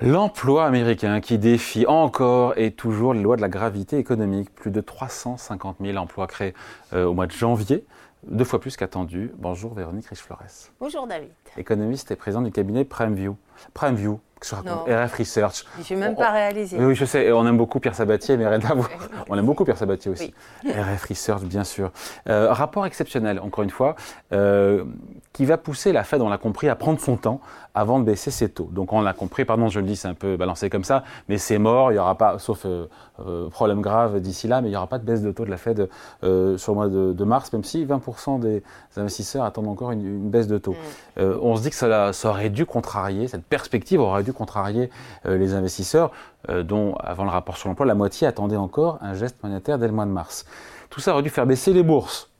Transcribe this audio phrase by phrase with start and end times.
[0.00, 4.54] L'emploi américain qui défie encore et toujours les lois de la gravité économique.
[4.54, 6.54] Plus de 350 000 emplois créés
[6.92, 7.84] euh, au mois de janvier,
[8.28, 9.32] deux fois plus qu'attendu.
[9.38, 10.70] Bonjour Véronique Riche-Flores.
[10.78, 11.30] Bonjour David.
[11.56, 13.36] Économiste et président du cabinet PrimeView.
[13.74, 15.64] PrimeView, RF Research.
[15.82, 16.76] Je n'ai même pas réalisé.
[16.78, 17.32] Oui, je sais.
[17.32, 18.88] On aime beaucoup Pierre Sabatier, mais voir.
[19.28, 20.34] On aime beaucoup Pierre Sabatier aussi.
[20.64, 21.90] RF Research, bien sûr.
[22.28, 23.96] Euh, rapport exceptionnel, encore une fois,
[24.32, 24.84] euh,
[25.32, 27.40] qui va pousser la Fed, on l'a compris, à prendre son temps
[27.74, 28.68] avant de baisser ses taux.
[28.72, 31.38] Donc on l'a compris, pardon, je le dis, c'est un peu balancé comme ça, mais
[31.38, 34.76] c'est mort, il n'y aura pas, sauf euh, problème grave d'ici là, mais il n'y
[34.76, 35.88] aura pas de baisse de taux de la Fed
[36.22, 38.62] sur le mois de, mars, même si 20% des
[38.96, 40.74] investisseurs attendent encore une, baisse de taux.
[41.16, 41.22] Mm.
[41.40, 44.90] on se dit que ça, ça aurait dû contrarier, cette perspective aurait dû contrarier
[45.26, 46.10] euh, les investisseurs,
[46.48, 49.86] euh, dont, avant le rapport sur l'emploi, la moitié attendait encore un geste monétaire dès
[49.86, 50.46] le mois de mars.
[50.90, 52.30] Tout ça aurait dû faire baisser les bourses.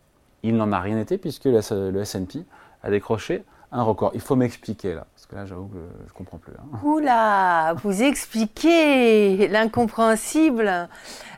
[0.43, 2.45] Il n'en a rien été puisque le, S&P
[2.83, 4.13] a décroché un record.
[4.15, 6.53] Il faut m'expliquer là, parce que là j'avoue que je ne comprends plus.
[6.59, 6.79] Hein.
[6.85, 10.89] Oula, vous expliquez l'incompréhensible.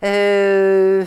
[0.04, 1.04] Euh,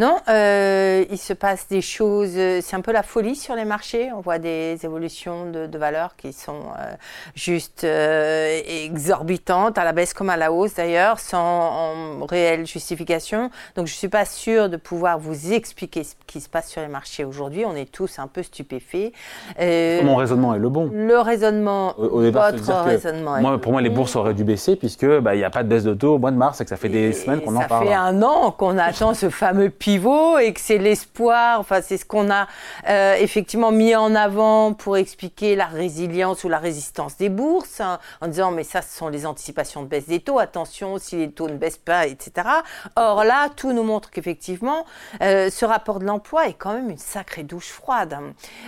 [0.00, 3.66] non, euh, il se passe des choses, euh, c'est un peu la folie sur les
[3.66, 4.08] marchés.
[4.16, 6.94] On voit des évolutions de, valeurs qui sont euh,
[7.34, 13.50] juste exorbitantes, à la baisse comme à la hausse d'ailleurs, sans réelle justification.
[13.76, 16.80] Donc je ne suis pas sûre de pouvoir vous expliquer ce qui se passe sur
[16.80, 17.66] les marchés aujourd'hui.
[17.66, 19.12] On est tous un peu stupéfaits.
[19.58, 20.88] Mon raisonnement est le bon.
[20.90, 25.34] Le raisonnement, au, votre raisonnement moi, Pour moi, les bourses auraient dû baisser puisque bah,
[25.34, 26.78] il n'y a pas de baisse de taux au mois de mars et que ça
[26.78, 27.84] fait des semaines qu'on en parle.
[27.84, 31.96] Ça fait un an qu'on attend ce fameux pic et que c'est l'espoir, enfin c'est
[31.96, 32.46] ce qu'on a
[32.88, 37.98] euh, effectivement mis en avant pour expliquer la résilience ou la résistance des bourses, hein,
[38.20, 41.30] en disant mais ça ce sont les anticipations de baisse des taux, attention si les
[41.30, 42.48] taux ne baissent pas, etc.
[42.96, 44.84] Or là, tout nous montre qu'effectivement,
[45.22, 48.16] euh, ce rapport de l'emploi est quand même une sacrée douche froide.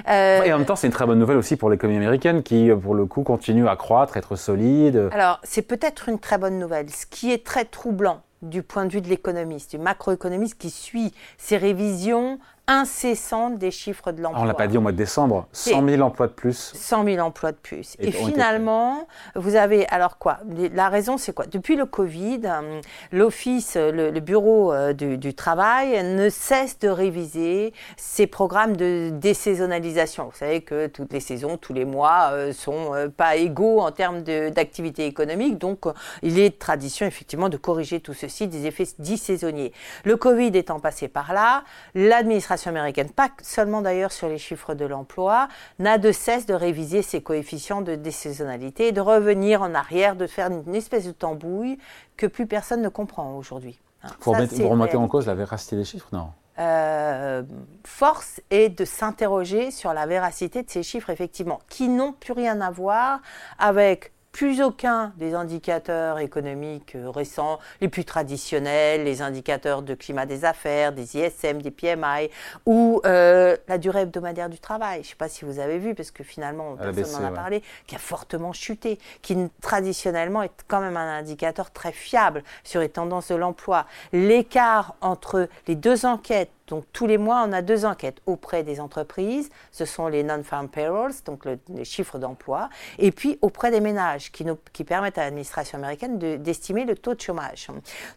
[0.09, 2.71] Euh, et en même temps, c'est une très bonne nouvelle aussi pour l'économie américaine qui,
[2.83, 5.09] pour le coup, continue à croître, être solide.
[5.13, 6.91] Alors, c'est peut-être une très bonne nouvelle.
[6.91, 11.13] Ce qui est très troublant, du point de vue de l'économiste, du macroéconomiste qui suit
[11.39, 14.41] ces révisions incessante des chiffres de l'emploi.
[14.41, 16.73] on l'a pas dit au mois de décembre, 100 000 emplois de plus.
[16.75, 17.97] 100 000 emplois de plus.
[17.99, 20.39] Et, finalement, vous avez, alors quoi
[20.73, 21.47] La raison, c'est quoi?
[21.47, 22.81] Depuis le Covid, euh,
[23.11, 30.27] l'Office, le, Bureau euh, du, travail ne cesse de réviser ses programmes de désaisonnalisation.
[30.27, 34.23] Vous savez que toutes les saisons, tous les mois, euh, sont pas égaux en termes
[34.23, 35.59] d'activité économique.
[35.59, 35.87] Donc,
[36.23, 39.73] il est de tradition, effectivement, de corriger tout ceci des effets dits saisonniers.
[40.05, 44.85] Le Covid étant passé par là, l'administration américaine, pas seulement d'ailleurs sur les chiffres de
[44.85, 45.49] l'emploi,
[45.79, 50.51] n'a de cesse de réviser ses coefficients de désaisonnalité de revenir en arrière, de faire
[50.51, 51.79] une espèce de tambouille
[52.17, 53.79] que plus personne ne comprend aujourd'hui.
[54.03, 54.33] Hein, vous,
[54.69, 56.31] remettez en cause la véracité des chiffres, non?
[56.59, 57.43] Euh,
[57.85, 62.61] force est de s'interroger sur la véracité de ces chiffres, effectivement, qui n'ont plus rien
[62.61, 63.21] à voir
[63.59, 70.27] avec plus aucun des indicateurs économiques euh, récents, les plus traditionnels, les indicateurs de climat
[70.27, 72.31] des affaires, des ISM, des PMI,
[72.67, 75.03] ou euh, la durée hebdomadaire du travail.
[75.03, 77.63] Je ne sais pas si vous avez vu, parce que finalement, personne n'en a parlé,
[77.87, 82.89] qui a fortement chuté, qui traditionnellement est quand même un indicateur très fiable sur les
[82.89, 83.87] tendances de l'emploi.
[84.13, 88.81] L'écart entre les deux enquêtes donc tous les mois, on a deux enquêtes auprès des
[88.81, 92.69] entreprises, ce sont les non-farm payrolls, donc les chiffres d'emploi,
[92.99, 97.69] et puis auprès des ménages qui, permettent à l'administration américaine d'estimer le taux de chômage.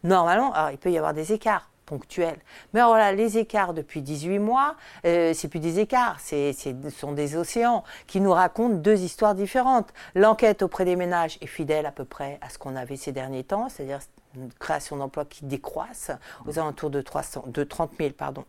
[0.03, 2.39] Normalement, il peut y avoir des écarts ponctuels.
[2.73, 4.75] Mais voilà, les écarts depuis 18 mois,
[5.05, 6.53] euh, c'est plus des écarts, ce
[6.95, 9.93] sont des océans qui nous racontent deux histoires différentes.
[10.15, 13.43] L'enquête auprès des ménages est fidèle à peu près à ce qu'on avait ces derniers
[13.43, 13.99] temps, c'est-à-dire
[14.35, 16.11] une création d'emplois qui décroissent
[16.45, 18.45] aux alentours de, 300, de 30 000 pardon,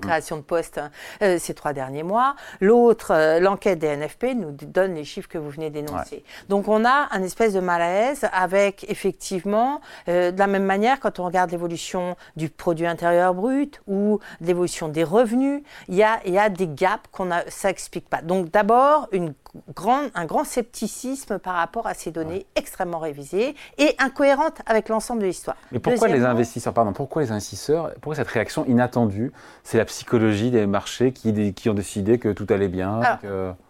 [0.00, 0.90] création de postes hein,
[1.22, 2.36] euh, ces trois derniers mois.
[2.60, 6.24] L'autre, euh, l'enquête des NFP, nous donne les chiffres que vous venez d'énoncer.
[6.48, 11.18] Donc on a un espèce de malaise avec effectivement, euh, de la même manière, quand
[11.18, 16.38] on regarde l'évolution du produit intérieur brut ou l'évolution des revenus, il y a, y
[16.38, 18.22] a des gaps qu'on a, ça explique pas.
[18.22, 19.34] Donc d'abord, une
[19.74, 25.20] grande, un grand scepticisme par rapport à ces données extrêmement révisées et incohérentes avec l'ensemble
[25.20, 25.56] de l'histoire.
[25.72, 29.32] Mais pourquoi les investisseurs, pardon, pourquoi les investisseurs, pourquoi cette réaction inattendue
[29.62, 33.00] C'est la psychologie des marchés qui, qui, ont décidé que tout allait bien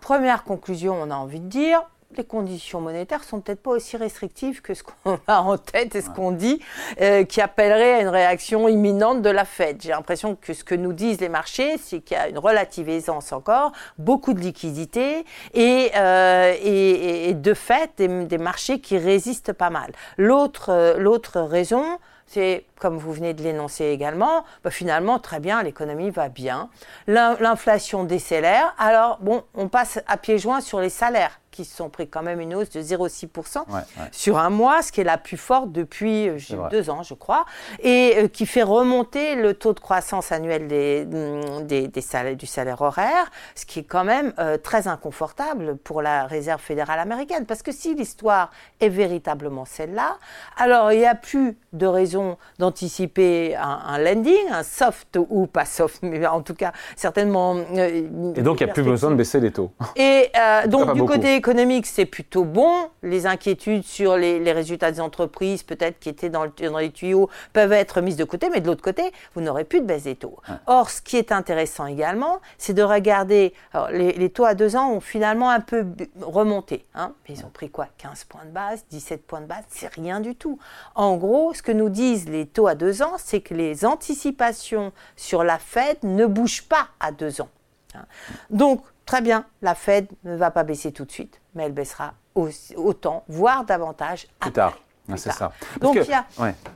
[0.00, 1.82] Première conclusion, on a envie de dire,
[2.16, 6.00] les conditions monétaires sont peut-être pas aussi restrictives que ce qu'on a en tête et
[6.00, 6.60] ce qu'on dit,
[7.00, 9.82] euh, qui appellerait à une réaction imminente de la Fed.
[9.82, 12.88] J'ai l'impression que ce que nous disent les marchés, c'est qu'il y a une relative
[12.88, 15.24] aisance encore, beaucoup de liquidités
[15.54, 19.92] et, euh, et, de fait des, marchés qui résistent pas mal.
[20.16, 21.84] L'autre, euh, l'autre raison,
[22.26, 26.68] c'est, comme vous venez de l'énoncer également, bah, finalement, très bien, l'économie va bien,
[27.06, 31.88] l'inflation décélère, alors bon, on passe à pieds joints sur les salaires qui se sont
[31.88, 33.64] pris quand même une hausse de 0,6%
[34.12, 36.38] sur un mois, ce qui est la plus forte depuis euh,
[36.70, 37.46] deux ans, je crois,
[37.82, 42.44] et euh, qui fait remonter le taux de croissance annuel des, mm, des, salaires, du
[42.44, 47.46] salaire horaire, ce qui est quand même euh, très inconfortable pour la Réserve fédérale américaine.
[47.46, 48.50] Parce que si l'histoire
[48.80, 50.18] est véritablement celle-là,
[50.58, 55.64] alors il n'y a plus de raison d'anticiper un, un, lending, un soft ou pas
[55.64, 57.56] soft, mais en tout cas certainement.
[57.76, 58.02] et
[58.42, 59.70] donc il n'y a plus besoin de baisser les taux.
[59.96, 60.30] Et
[60.68, 62.90] donc du côté économique, c'est plutôt bon.
[63.04, 66.90] Les inquiétudes sur les, les résultats des entreprises, peut-être qui étaient dans, le, dans, les
[66.90, 70.02] tuyaux, peuvent être mises de côté, mais de l'autre côté, vous n'aurez plus de baisse
[70.02, 70.38] des taux.
[70.66, 73.54] Or, ce qui est intéressant également, c'est de regarder.
[73.92, 75.86] les, taux à deux ans ont finalement un peu
[76.20, 76.84] remonté.
[76.96, 77.12] Hein.
[77.28, 77.86] Ils ont pris quoi?
[77.98, 80.58] 15 points de base, 17 points de base, c'est rien du tout.
[80.96, 84.92] En gros, ce que nous disent les taux à deux ans, c'est que les anticipations
[85.14, 87.50] sur la Fed ne bougent pas à deux ans.
[87.94, 88.04] Hein.
[88.50, 92.14] Donc, très bien, la Fed ne va pas baisser tout de suite, mais elle baissera
[92.34, 94.76] autant, voire davantage plus tard.
[95.16, 95.52] c'est ça.
[95.80, 96.26] Donc, il y a,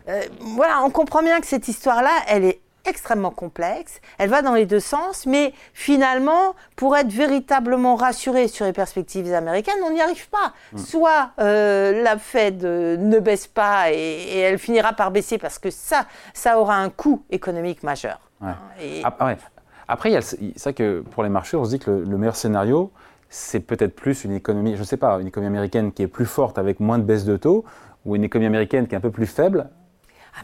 [0.09, 4.55] euh, voilà, on comprend bien que cette histoire-là, elle est extrêmement complexe, elle va dans
[4.55, 10.01] les deux sens, mais finalement, pour être véritablement rassuré sur les perspectives américaines, on n'y
[10.01, 10.55] arrive pas.
[10.73, 10.79] Hmm.
[10.79, 15.71] Soit euh, la Fed euh, ne baisse pas et, elle finira par baisser parce que
[15.71, 18.19] ça, ça aura un coût économique majeur.
[18.43, 18.57] Ah,
[19.91, 22.93] Après, c'est vrai que pour les marchés, on se dit que le meilleur scénario,
[23.29, 26.27] c'est peut-être plus une économie, je ne sais pas, une économie américaine qui est plus
[26.27, 27.65] forte avec moins de baisse de taux,
[28.05, 29.69] ou une économie américaine qui est un peu plus faible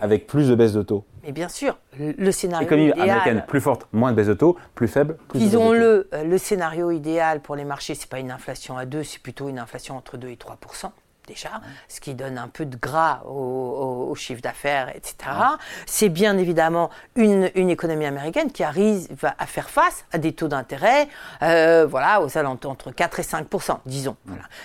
[0.01, 1.05] avec plus de baisse de taux.
[1.23, 4.89] Mais bien sûr, le scénario économie américaine plus forte, moins de baisse de taux, plus
[4.89, 8.85] faible, plus Disons-le, euh, le scénario idéal pour les marchés, c'est pas une inflation à
[8.85, 10.59] 2, c'est plutôt une inflation entre 2 et 3
[11.27, 15.15] déjà, ce qui donne un peu de gras au, chiffre d'affaires, etc.
[15.85, 19.09] C'est bien évidemment une, économie américaine qui arrive
[19.39, 21.09] à faire face à des taux d'intérêt,
[21.43, 24.17] euh, voilà, aux alentours entre 4 et 5% disons.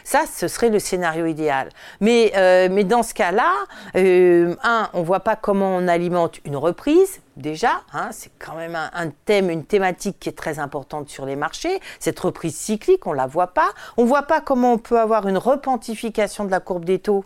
[0.03, 1.69] Ça, ce serait le scénario idéal.
[1.99, 3.51] Mais, euh, mais dans ce cas-là,
[3.95, 7.81] euh, un, on ne voit pas comment on alimente une reprise déjà.
[7.93, 11.79] Hein, c'est quand même un, thème, une thématique qui est très importante sur les marchés.
[11.99, 13.71] Cette reprise cyclique, on ne la voit pas.
[13.97, 17.25] On ne voit pas comment on peut avoir une repentification de la courbe des taux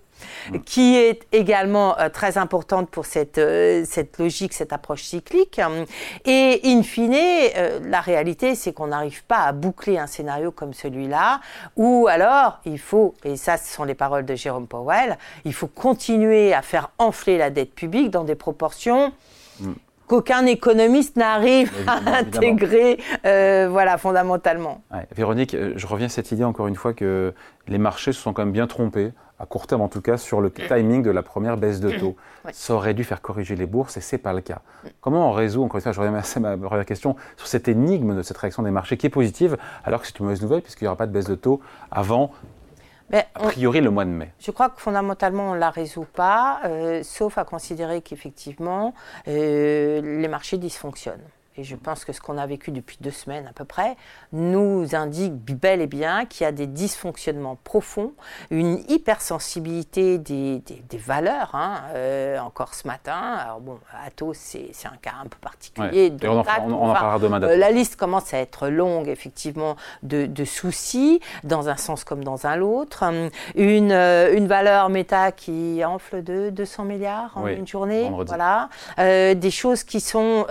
[0.50, 0.60] mm.
[0.60, 5.60] qui est également euh, très importante pour cette, euh, cette logique, cette approche cyclique.
[6.26, 10.74] Et in fine, euh, la réalité, c'est qu'on n'arrive pas à boucler un scénario comme
[10.74, 11.42] celui-là,
[11.76, 15.68] ou alors il faut, et ça ce sont les paroles de Jérôme Powell, il faut
[15.68, 19.14] continuer à faire enfler la dette publique dans des proportions
[19.60, 19.74] mm
[20.08, 24.82] qu'aucun économiste n'arrive à intégrer euh, voilà, fondamentalement.
[25.16, 27.34] Véronique, euh, je reviens à cette idée encore une fois que
[27.68, 30.42] les marchés se sont quand même bien trompés, à court terme en tout cas, sur
[30.42, 32.16] le timing de la première baisse de taux.
[32.52, 34.62] Ça aurait dû faire corriger les bourses et ce n'est pas le cas.
[35.02, 38.16] Comment on résout, encore une fois, je reviens à ma première question, sur cette énigme
[38.16, 40.86] de cette réaction des marchés qui est positive, alors que c'est une mauvaise nouvelle puisqu'il
[40.86, 41.60] n'y aura pas de baisse de taux
[41.92, 42.32] avant
[43.14, 44.32] a priori le mois de mai.
[44.40, 48.94] Je crois que fondamentalement, on ne la résout pas, euh, sauf à considérer qu'effectivement,
[49.28, 51.24] euh, les marchés dysfonctionnent
[51.58, 53.96] et je pense que ce qu'on a vécu depuis deux semaines à peu près,
[54.32, 58.14] nous indique bel et bien qu'il y a des dysfonctionnements profonds,
[58.52, 61.52] une hypersensibilité des, des, valeurs.
[61.54, 66.14] Hein, euh, encore ce matin, alors bon, Atos, c'est un cas un peu particulier.
[66.24, 67.42] on, en, parlera demain.
[67.44, 72.24] Euh, la liste commence à être longue, effectivement, de, de soucis, dans un sens comme
[72.24, 73.04] dans un autre.
[73.56, 78.12] Une, euh, une valeur méta qui enfle de 200 milliards en une journée.
[78.26, 78.70] Voilà.
[78.98, 80.46] des choses qui sont...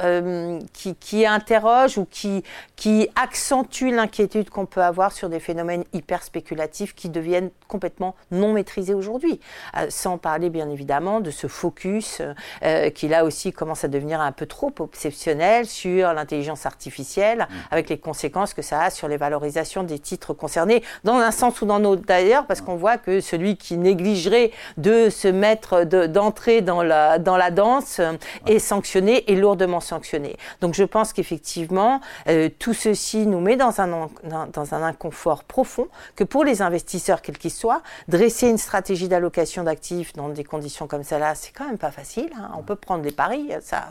[0.73, 2.42] qui, qui, interroge ou qui,
[2.76, 8.52] qui accentue l'inquiétude qu'on peut avoir sur des phénomènes hyper spéculatifs qui deviennent complètement non
[8.52, 9.40] maîtrisés aujourd'hui.
[9.76, 12.20] Euh, sans parler bien évidemment de ce focus
[12.62, 17.54] euh, qui là aussi commence à devenir un peu trop obsessionnel sur l'intelligence artificielle, mm.
[17.70, 21.60] avec les conséquences que ça a sur les valorisations des titres concernés, dans un sens
[21.62, 26.60] ou dans l'autre d'ailleurs, parce qu'on voit que celui qui négligerait de se mettre, d'entrer
[26.60, 28.12] dans, la, dans la danse euh,
[28.46, 30.36] est sanctionné et lourdement sanctionné.
[30.60, 35.88] Donc je je pense qu'effectivement, euh, tout ceci nous met dans un, un inconfort profond,
[36.14, 40.87] que pour les investisseurs, quels qu'ils soient, dresser une stratégie d'allocation d'actifs dans des conditions
[40.87, 42.31] comme celle-là, c'est quand même pas facile.
[42.37, 42.50] Hein.
[42.59, 43.88] On peut prendre des paris, ça,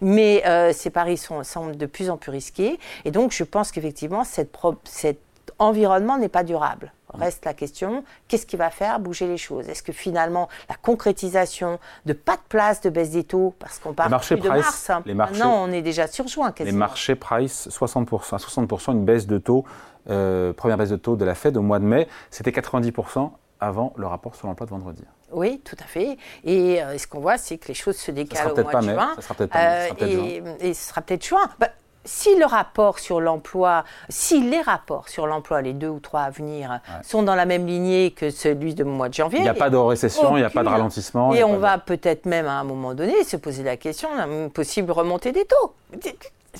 [0.00, 2.78] mais euh, ces paris sont, semblent de plus en plus risqués.
[3.04, 5.18] Et donc, je pense qu'effectivement, cette, cet
[5.58, 6.92] environnement n'est pas durable.
[7.14, 9.68] Reste la question, qu'est-ce qui va faire bouger les choses?
[9.68, 13.94] Est-ce que finalement la concrétisation de pas de place de baisse des taux, parce qu'on
[13.94, 17.68] parle plus de mars, les marchés, maintenant on est déjà sur juin Les marchés price
[17.68, 19.64] 60%, à 60% une baisse de taux,
[20.10, 23.94] euh, première baisse de taux de la Fed au mois de mai, c'était 90% avant
[23.96, 25.02] le rapport sur l'emploi de vendredi.
[25.32, 26.18] Oui, tout à fait.
[26.44, 29.12] Et euh, ce qu'on voit, c'est que les choses se décalent au mois de juin.
[29.16, 30.42] Ça sera peut-être pas mai.
[30.44, 31.50] Euh, et, ce sera peut-être juin.
[31.58, 31.68] Bah,
[32.06, 36.30] si le rapport sur l'emploi, si les rapports sur l'emploi, les deux ou trois à
[36.30, 39.40] venir, sont dans la même lignée que celui de mois de janvier.
[39.40, 41.34] Il n'y a pas de récession, il n'y a pas de ralentissement.
[41.34, 44.90] Et on va peut-être même à un moment donné se poser la question d'une possible
[44.92, 45.74] remontée des taux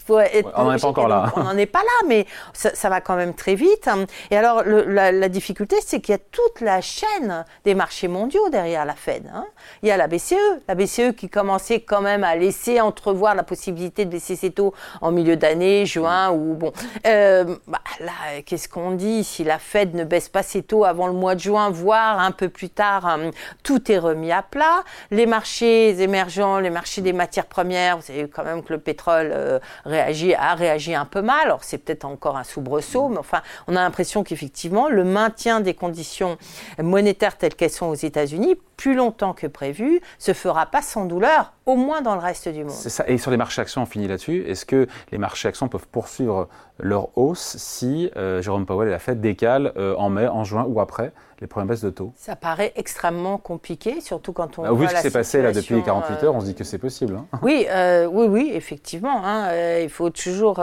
[0.08, 1.32] on n'en est pas encore là.
[1.36, 3.88] On n'en est pas là, mais ça, va quand même très vite.
[4.30, 8.84] Et alors, la, difficulté, c'est qu'il y a toute la chaîne des marchés mondiaux derrière
[8.84, 9.30] la Fed.
[9.34, 9.44] Hein.
[9.82, 10.34] Il y a la BCE,
[10.68, 14.74] la BCE qui commençait quand même à laisser entrevoir la possibilité de baisser ses taux
[15.00, 16.72] en milieu d'année, juin ou bon.
[17.06, 19.24] Euh, bah, là, qu'est-ce qu'on dit?
[19.24, 22.32] Si la Fed ne baisse pas ses taux avant le mois de juin, voire un
[22.32, 23.30] peu plus tard, hein,
[23.62, 24.84] tout est remis à plat.
[25.10, 29.30] Les marchés émergents, les marchés des matières premières, vous savez quand même que le pétrole
[29.32, 31.46] euh, a réagi un peu mal.
[31.46, 35.74] Alors c'est peut-être encore un soubresaut, mais enfin, on a l'impression qu'effectivement, le maintien des
[35.74, 36.36] conditions
[36.78, 41.52] monétaires telles qu'elles sont aux États-Unis, plus longtemps que prévu, se fera pas sans douleur,
[41.66, 42.70] au moins dans le reste du monde.
[42.70, 43.04] C'est ça.
[43.08, 44.44] Et sur les marchés actions, on finit là-dessus.
[44.46, 48.98] Est-ce que les marchés actions peuvent poursuivre leur hausse si euh, Jérôme Powell et la
[48.98, 52.12] Fed décalent euh, en mai, en juin ou après les premières baisses de taux?
[52.14, 54.62] Ça paraît extrêmement compliqué, surtout quand on.
[54.62, 56.78] Bah, vu ce qui s'est passé là depuis 48 heures, on se dit que c'est
[56.78, 57.16] possible.
[57.16, 57.38] Hein.
[57.42, 59.24] Oui, euh, oui, oui, effectivement.
[59.24, 60.62] Hein, il faut toujours,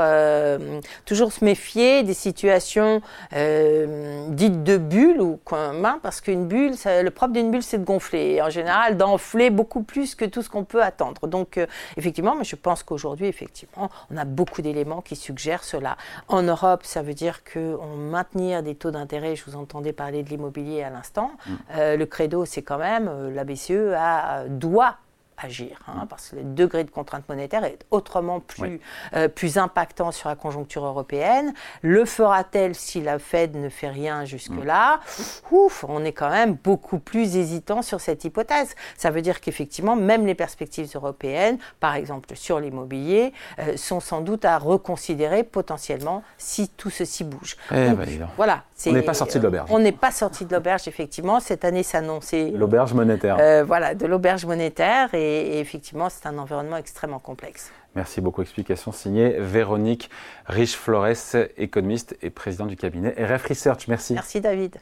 [1.05, 7.33] toujours se méfier des situations dites de bulles ou hein, parce qu'une bulle, le propre
[7.33, 8.36] d'une bulle, c'est de gonfler.
[8.36, 11.27] Et en général, d'enfler beaucoup plus que tout ce qu'on peut attendre.
[11.27, 11.59] Donc,
[11.97, 15.97] effectivement, mais je pense qu'aujourd'hui, effectivement, on a beaucoup d'éléments qui suggèrent cela.
[16.27, 20.29] En Europe, ça veut dire qu'on maintenir des taux d'intérêt, je vous entendais parler de
[20.29, 21.51] l'immobilier à l'instant, mm.
[21.75, 24.97] euh, le credo, c'est quand même, euh, la BCE a, doit
[25.37, 28.79] agir, hein, parce que le degré de contrainte monétaire est autrement plus,
[29.15, 31.53] euh, plus impactant sur la conjoncture européenne.
[31.81, 34.97] Le fera-t-elle si la Fed ne fait rien jusque-là?
[34.97, 35.55] Mm.
[35.55, 38.75] Ouf, on est quand même beaucoup plus hésitant sur cette hypothèse.
[38.97, 44.21] Ça veut dire qu'effectivement, même les perspectives européennes, par exemple sur l'immobilier, euh, sont sans
[44.21, 47.57] doute à reconsidérer potentiellement si tout ceci bouge.
[47.71, 48.63] Eh ben, voilà.
[48.85, 49.69] On n'est pas sorti de l'auberge.
[49.71, 51.39] On n'est pas sorti de l'auberge, effectivement.
[51.39, 52.51] Cette année s'annonçait.
[52.51, 53.37] L'auberge monétaire.
[53.39, 55.13] Euh, voilà, de l'auberge monétaire.
[55.13, 57.72] Et et, effectivement, c'est un environnement extrêmement complexe.
[57.96, 58.42] Merci beaucoup.
[58.42, 60.10] Explication signée Véronique
[60.46, 63.88] Riche-Flores, économiste et présidente du cabinet RF Research.
[63.88, 64.13] Merci.
[64.13, 64.77] Merci David.